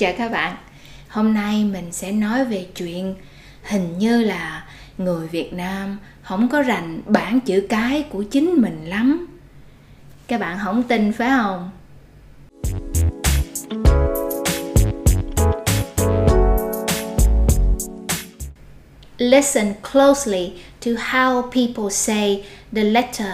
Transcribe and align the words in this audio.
Chào 0.00 0.12
các 0.18 0.32
bạn. 0.32 0.56
Hôm 1.08 1.34
nay 1.34 1.64
mình 1.64 1.92
sẽ 1.92 2.12
nói 2.12 2.44
về 2.44 2.66
chuyện 2.76 3.14
hình 3.62 3.98
như 3.98 4.22
là 4.22 4.66
người 4.98 5.28
Việt 5.28 5.52
Nam 5.52 5.98
không 6.22 6.48
có 6.48 6.62
rành 6.62 7.00
bảng 7.06 7.40
chữ 7.40 7.66
cái 7.68 8.02
của 8.02 8.22
chính 8.22 8.54
mình 8.54 8.84
lắm. 8.86 9.26
Các 10.26 10.40
bạn 10.40 10.58
không 10.64 10.82
tin 10.82 11.12
phải 11.12 11.30
không? 11.30 11.70
Listen 19.18 19.74
closely 19.92 20.52
to 20.86 20.90
how 20.90 21.42
people 21.42 21.90
say 21.90 22.44
the 22.72 22.84
letter 22.84 23.32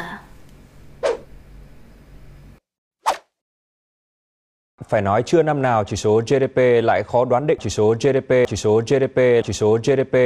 Phải 4.89 5.03
nói 5.03 5.23
chưa 5.27 5.43
năm 5.43 5.63
nào 5.63 5.85
chỉ 5.85 5.97
số 5.97 6.21
GDP 6.27 6.57
lại 6.85 7.03
khó 7.03 7.25
đoán 7.25 7.47
định 7.47 7.59
chỉ 7.61 7.71
số 7.71 7.95
GDP, 8.01 8.49
chỉ 8.49 8.57
số 8.57 8.81
GDP, 8.87 9.45
chỉ 9.45 9.53
số 9.53 9.79
GDP. 9.83 10.17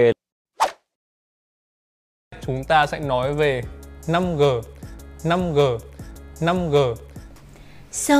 Chúng 2.41 2.65
ta 2.65 2.87
sẽ 2.87 3.01
nói 3.01 3.34
về 3.34 3.62
5G, 4.07 4.62
5G, 5.23 5.79
5G. 6.41 6.95
So 7.93 8.15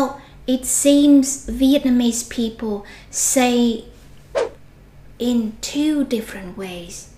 it 0.47 0.61
seems 0.65 1.51
Vietnamese 1.51 2.27
people 2.37 2.91
say 3.11 3.85
in 5.19 5.53
two 5.63 6.05
different 6.05 6.57
ways 6.57 7.09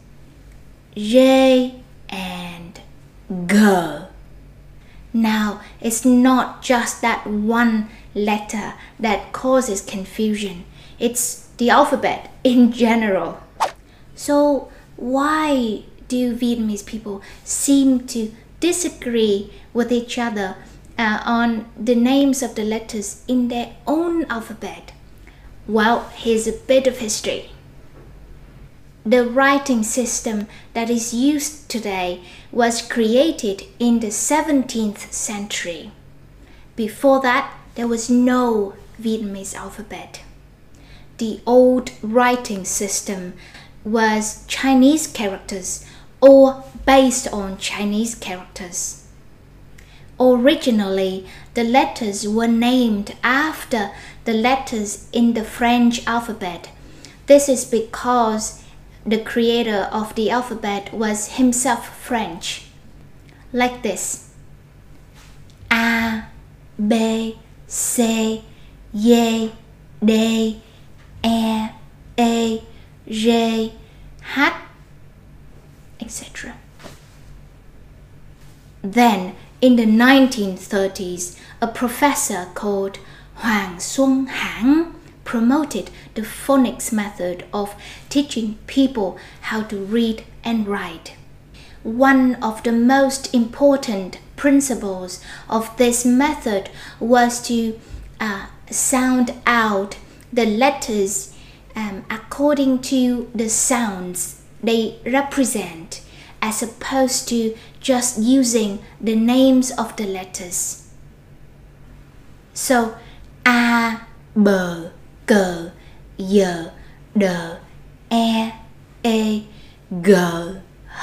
J 0.97 1.71
and 2.09 2.79
G. 3.49 3.57
Now, 5.13 5.61
it's 5.81 6.05
not 6.05 6.63
just 6.63 7.03
that 7.03 7.27
one 7.27 7.89
letter 8.15 8.75
that 8.99 9.33
causes 9.33 9.81
confusion, 9.81 10.65
it's 10.99 11.49
the 11.59 11.71
alphabet 11.71 12.31
in 12.45 12.73
general. 12.73 13.41
So, 14.15 14.71
why 14.97 15.85
do 16.09 16.37
Vietnamese 16.37 16.85
people 16.85 17.23
seem 17.45 18.07
to 18.09 18.33
disagree 18.61 19.53
with 19.73 19.91
each 19.91 20.19
other 20.19 20.57
uh, 20.99 21.21
on 21.25 21.67
the 21.79 21.95
names 21.95 22.43
of 22.43 22.55
the 22.55 22.65
letters 22.65 23.23
in 23.27 23.49
their 23.49 23.75
own 23.87 24.25
alphabet? 24.27 24.93
Well, 25.67 26.09
here's 26.15 26.47
a 26.47 26.53
bit 26.53 26.87
of 26.87 26.99
history. 26.99 27.51
The 29.05 29.25
writing 29.25 29.83
system 29.83 30.47
that 30.75 30.89
is 30.89 31.13
used 31.13 31.69
today 31.69 32.23
was 32.53 32.87
created 32.87 33.65
in 33.81 33.99
the 33.99 34.09
17th 34.09 35.13
century. 35.13 35.91
Before 36.77 37.21
that, 37.21 37.53
there 37.75 37.89
was 37.89 38.09
no 38.09 38.75
Vietnamese 39.01 39.57
alphabet. 39.57 40.23
The 41.19 41.41
old 41.45 41.91
writing 42.01 42.65
system 42.65 43.35
was 43.85 44.47
Chinese 44.47 45.09
characters 45.09 45.85
or 46.21 46.63
based 46.87 47.27
on 47.33 47.59
Chinese 47.59 48.15
characters. 48.15 49.05
Originally, 50.21 51.27
the 51.55 51.65
letters 51.65 52.29
were 52.29 52.47
named 52.47 53.17
after 53.25 53.91
the 54.25 54.33
letters 54.33 55.09
in 55.13 55.35
the 55.35 55.43
French 55.43 56.07
alphabet. 56.07 56.71
This 57.27 57.49
is 57.49 57.65
because 57.65 58.62
the 59.05 59.19
creator 59.19 59.89
of 59.91 60.15
the 60.15 60.31
alphabet 60.31 60.93
was 60.93 61.37
himself 61.37 61.97
French. 61.99 62.67
Like 63.53 63.83
this 63.83 64.31
A, 65.71 66.25
B, 66.79 67.39
C, 67.67 68.45
D, 68.95 69.53
D, 70.05 70.63
E, 71.25 71.69
A, 72.19 72.63
G, 73.09 73.73
H, 74.37 74.53
etc. 76.01 76.55
Then, 78.83 79.35
in 79.61 79.77
the 79.77 79.87
1930s, 79.87 81.39
a 81.61 81.67
professor 81.69 82.49
called 82.55 82.99
Hoàng 83.39 83.77
Xuân 83.77 84.29
Hãn 84.29 84.93
promoted 85.33 85.89
the 86.13 86.21
phonics 86.21 86.93
method 86.93 87.43
of 87.55 87.75
teaching 88.11 88.59
people 88.67 89.17
how 89.49 89.63
to 89.63 89.79
read 89.79 90.23
and 90.45 90.69
write. 90.69 91.15
One 91.83 92.35
of 92.43 92.63
the 92.65 92.73
most 92.73 93.35
important 93.35 94.19
principles 94.37 95.25
of 95.49 95.75
this 95.79 96.05
method 96.05 96.69
was 97.01 97.41
to 97.49 97.81
uh, 98.21 98.49
sound 98.71 99.33
out 99.47 99.97
the 100.31 100.45
letters 100.45 101.35
um, 101.75 102.05
according 102.11 102.83
to 102.93 103.31
the 103.35 103.49
sounds 103.49 104.43
they 104.63 104.99
represent, 105.07 106.03
as 106.43 106.63
opposed 106.63 107.27
to 107.31 107.57
just 107.81 108.19
using 108.19 108.81
the 109.01 109.17
names 109.17 109.71
of 109.79 109.97
the 109.97 110.05
letters. 110.05 110.91
So, 112.53 112.99
A, 113.47 114.03
B, 114.37 114.91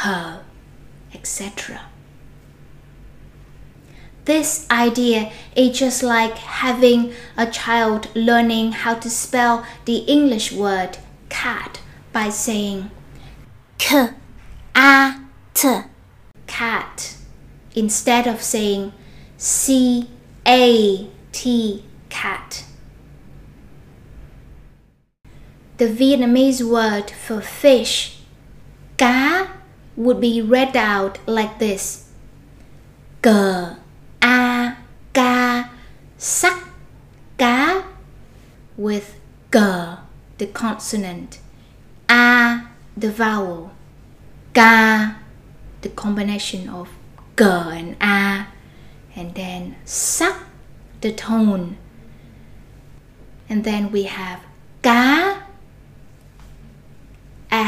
H, 0.03 0.40
etc. 1.13 1.81
This 4.25 4.68
idea 4.69 5.31
is 5.56 5.80
just 5.80 6.03
like 6.03 6.38
having 6.38 7.13
a 7.35 7.47
child 7.47 8.09
learning 8.16 8.74
how 8.74 8.94
to 8.96 9.09
spell 9.09 9.66
the 9.85 9.97
English 10.06 10.51
word 10.51 11.00
cat 11.30 11.80
by 12.13 12.30
saying 12.30 12.91
k 13.80 14.09
a 14.75 15.16
t 15.53 15.81
cat 16.46 17.16
instead 17.74 18.28
of 18.28 18.41
saying 18.41 18.94
c 19.38 20.07
a 20.46 21.07
t 21.31 21.84
cat. 22.09 22.69
The 25.79 25.88
Vietnamese 25.88 26.62
word 26.62 27.09
for 27.09 27.40
fish, 27.40 28.19
cá, 28.97 29.47
would 29.95 30.19
be 30.19 30.41
read 30.41 30.75
out 30.75 31.19
like 31.25 31.57
this. 31.59 32.12
Cờ, 33.23 33.78
a, 34.22 34.75
ca, 35.13 35.69
sắc, 36.18 36.68
cá, 37.38 37.85
with 38.75 39.22
g, 39.53 39.59
the 40.38 40.47
consonant, 40.47 41.39
a, 42.09 42.59
the 42.97 43.09
vowel, 43.09 43.72
ca, 44.53 45.16
the 45.79 45.89
combination 45.89 46.68
of 46.68 46.89
g 47.38 47.45
and 47.45 47.95
a, 48.01 48.47
and 49.16 49.34
then 49.34 49.78
sắc, 49.85 50.44
the 51.00 51.13
tone. 51.13 51.78
And 53.47 53.63
then 53.63 53.94
we 53.94 54.03
have 54.03 54.41
cá 54.84 55.28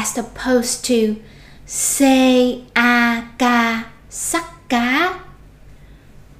as 0.02 0.18
opposed 0.18 0.84
to 0.84 1.22
C 1.64 2.66
A 2.74 3.22
K 3.38 3.44
sắc 4.10 4.46
cá 4.68 5.20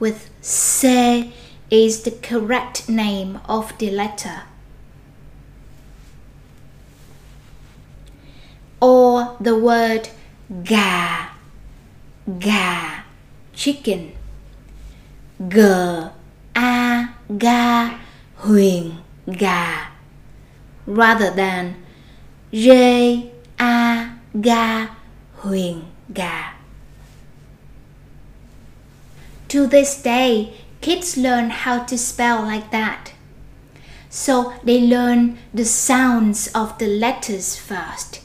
with 0.01 0.31
C 0.41 1.33
is 1.71 2.03
the 2.03 2.11
correct 2.11 2.89
name 2.89 3.39
of 3.47 3.73
the 3.79 3.89
letter. 3.91 4.43
Or 8.81 9.37
the 9.41 9.55
word 9.55 10.09
gà, 10.65 11.31
gà, 12.27 13.05
chicken. 13.55 14.11
G 15.39 15.59
A 16.55 17.07
ga 17.29 17.91
huyền 18.43 18.93
gà 19.27 19.91
rather 20.87 21.31
than 21.31 21.75
J 22.53 23.32
A 23.63 24.11
ga 24.41 24.89
huyền 25.43 25.83
gà. 26.13 26.55
To 29.49 29.67
this 29.69 30.03
day, 30.03 30.55
kids 30.81 31.17
learn 31.17 31.51
how 31.51 31.85
to 31.85 31.97
spell 31.97 32.43
like 32.43 32.73
that. 32.73 33.13
So 34.11 34.53
they 34.65 34.81
learn 34.81 35.39
the 35.55 35.65
sounds 35.65 36.49
of 36.49 36.77
the 36.79 36.89
letters 36.89 37.55
first, 37.55 38.21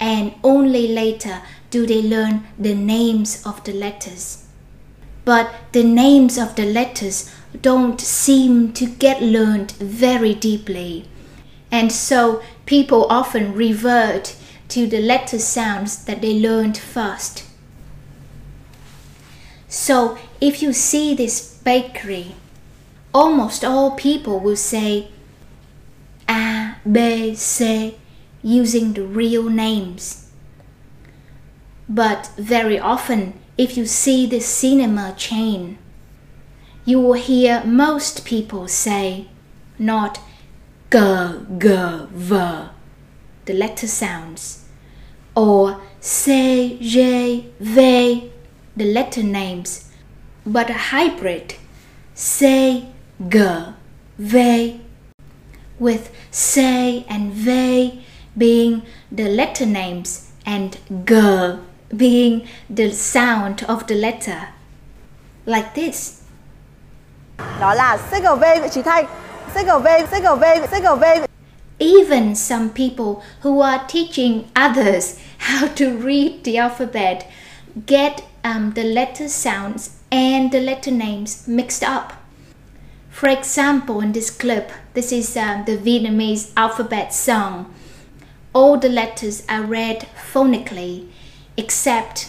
and 0.00 0.32
only 0.42 0.88
later 0.88 1.42
do 1.70 1.86
they 1.86 2.02
learn 2.02 2.48
the 2.58 2.74
names 2.74 3.46
of 3.46 3.62
the 3.62 3.72
letters. 3.72 4.44
But 5.24 5.54
the 5.70 5.84
names 5.84 6.36
of 6.36 6.56
the 6.56 6.66
letters 6.66 7.30
don't 7.62 8.00
seem 8.00 8.72
to 8.72 8.86
get 8.86 9.22
learned 9.22 9.70
very 9.72 10.34
deeply, 10.34 11.04
and 11.70 11.92
so 11.92 12.42
people 12.66 13.06
often 13.08 13.54
revert 13.54 14.34
to 14.70 14.86
the 14.86 15.00
letter 15.00 15.38
sounds 15.38 16.04
that 16.04 16.20
they 16.20 16.38
learned 16.38 16.78
first. 16.78 17.44
So 19.68 20.18
if 20.40 20.62
you 20.62 20.72
see 20.72 21.14
this 21.14 21.58
bakery, 21.64 22.34
almost 23.12 23.64
all 23.64 23.92
people 23.92 24.40
will 24.40 24.56
say 24.56 25.08
A, 26.28 26.76
B, 26.90 27.34
C 27.34 27.96
using 28.42 28.94
the 28.94 29.04
real 29.04 29.48
names. 29.50 30.30
But 31.88 32.30
very 32.36 32.78
often, 32.78 33.34
if 33.58 33.76
you 33.76 33.84
see 33.84 34.26
the 34.26 34.40
cinema 34.40 35.14
chain, 35.16 35.76
you 36.84 37.00
will 37.00 37.14
hear 37.14 37.62
most 37.64 38.24
people 38.24 38.68
say 38.68 39.28
not 39.78 40.18
g, 40.90 40.98
g, 41.58 41.68
v, 42.10 42.36
the 43.50 43.56
letter 43.56 43.88
sounds, 43.88 44.64
or 45.34 45.80
c, 46.00 46.78
j, 46.80 47.46
v, 47.58 48.30
the 48.76 48.84
letter 48.84 49.24
names, 49.24 49.90
but 50.46 50.70
a 50.70 50.78
hybrid 50.94 51.56
c, 52.14 52.86
g, 53.28 53.38
v, 54.18 54.80
with 55.80 56.12
c 56.30 57.04
and 57.08 57.32
v 57.32 58.04
being 58.38 58.82
the 59.10 59.28
letter 59.28 59.66
names 59.66 60.30
and 60.46 60.78
g 61.04 61.14
being 61.96 62.46
the 62.68 62.92
sound 62.92 63.64
of 63.64 63.88
the 63.88 63.96
letter. 63.96 64.40
Like 65.44 65.74
this. 65.74 66.22
Đó 67.60 67.74
là 67.74 67.98
CGV 68.10 68.60
Nguyễn 68.60 68.70
Trí 68.70 68.82
Thanh. 68.82 69.06
CGV, 69.54 70.06
CGV, 70.06 70.66
CGV. 70.70 71.29
Even 71.80 72.34
some 72.34 72.70
people 72.70 73.22
who 73.40 73.60
are 73.60 73.86
teaching 73.86 74.50
others 74.54 75.18
how 75.38 75.66
to 75.68 75.96
read 75.96 76.44
the 76.44 76.58
alphabet 76.58 77.28
get 77.86 78.22
um, 78.44 78.72
the 78.74 78.84
letter 78.84 79.28
sounds 79.28 79.96
and 80.12 80.52
the 80.52 80.60
letter 80.60 80.90
names 80.90 81.48
mixed 81.48 81.82
up. 81.82 82.12
For 83.08 83.28
example, 83.28 84.00
in 84.00 84.12
this 84.12 84.30
clip, 84.30 84.70
this 84.94 85.10
is 85.10 85.36
um, 85.36 85.64
the 85.64 85.76
Vietnamese 85.76 86.52
alphabet 86.56 87.12
song. 87.12 87.74
All 88.52 88.78
the 88.78 88.88
letters 88.88 89.42
are 89.48 89.62
read 89.62 90.06
phonically 90.32 91.08
except 91.56 92.28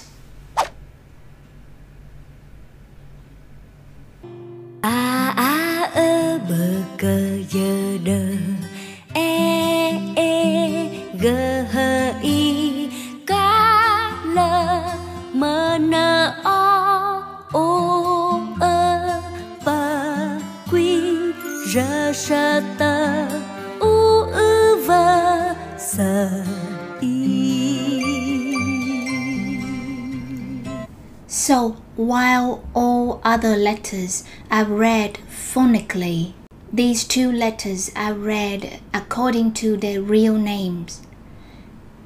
So 31.51 31.75
while 31.95 32.63
all 32.73 33.19
other 33.23 33.57
letters 33.57 34.23
are 34.49 34.65
read 34.65 35.19
phonically, 35.29 36.33
these 36.73 37.03
two 37.03 37.31
letters 37.31 37.91
are 37.95 38.13
read 38.13 38.79
according 38.93 39.53
to 39.53 39.77
their 39.77 40.01
real 40.01 40.37
names. 40.37 41.01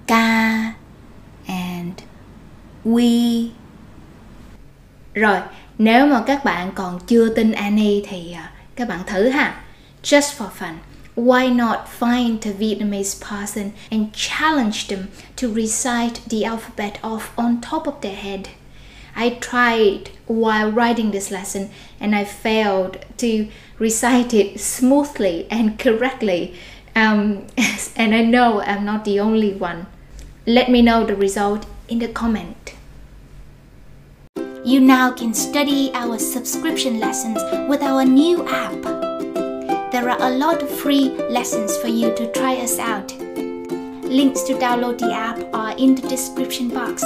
Ka 0.08 0.76
and 1.48 2.04
we. 2.84 3.52
Rồi, 5.14 5.42
nếu 5.78 6.08
mà 6.08 6.24
các 6.28 6.44
bạn 6.46 6.72
còn 6.76 7.00
chưa 7.08 7.30
tin 7.30 7.52
Annie 7.52 8.02
thì 8.08 8.36
các 8.76 8.88
bạn 8.88 9.00
thử 9.08 9.30
ha. 9.30 9.62
Just 10.04 10.34
for 10.38 10.50
fun. 10.60 10.74
Why 11.16 11.56
not 11.56 11.88
find 12.00 12.46
a 12.46 12.52
Vietnamese 12.52 13.16
person 13.16 13.72
and 13.90 14.14
challenge 14.14 14.88
them 14.88 15.08
to 15.38 15.48
recite 15.48 16.20
the 16.30 16.44
alphabet 16.44 17.02
off 17.02 17.36
on 17.36 17.62
top 17.62 17.86
of 17.86 18.02
their 18.02 18.16
head? 18.16 18.42
I 19.16 19.30
tried 19.30 20.10
while 20.28 20.72
writing 20.72 21.12
this 21.12 21.32
lesson 21.32 21.70
and 22.00 22.14
I 22.16 22.26
failed 22.26 22.98
to 23.18 23.48
recite 23.80 24.34
it 24.34 24.60
smoothly 24.60 25.48
and 25.50 25.80
correctly. 25.80 26.56
Um, 26.96 27.48
and 27.96 28.14
I 28.14 28.24
know 28.24 28.62
I'm 28.62 28.84
not 28.84 29.06
the 29.06 29.20
only 29.20 29.54
one. 29.54 29.88
Let 30.46 30.70
me 30.70 30.82
know 30.82 31.06
the 31.06 31.16
result 31.16 31.66
in 31.88 32.00
the 32.00 32.08
comment. 32.10 32.76
You 34.66 34.80
now 34.80 35.12
can 35.12 35.34
study 35.34 35.92
our 35.94 36.18
subscription 36.18 37.00
lessons 37.00 37.40
with 37.70 37.82
our 37.82 38.04
new 38.04 38.46
app. 38.48 38.82
There 39.92 40.10
are 40.10 40.22
a 40.22 40.36
lot 40.36 40.62
of 40.62 40.70
free 40.70 41.10
lessons 41.30 41.78
for 41.78 41.88
you 41.88 42.14
to 42.16 42.32
try 42.32 42.56
us 42.58 42.80
out. 42.80 43.16
Links 44.04 44.44
to 44.44 44.54
download 44.56 44.98
the 44.98 45.14
app 45.14 45.40
are 45.54 45.78
in 45.78 45.96
the 45.96 46.08
description 46.08 46.70
box. 46.70 47.04